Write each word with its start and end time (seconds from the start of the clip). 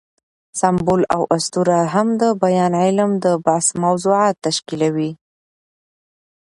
سمبول 0.59 1.01
او 1.15 1.21
اسطوره 1.35 1.79
هم 1.93 2.07
د 2.21 2.23
بیان 2.43 2.73
علم 2.83 3.11
د 3.23 3.25
بحث 3.45 3.67
موضوعات 3.83 4.35
تشکیلوي. 4.45 5.11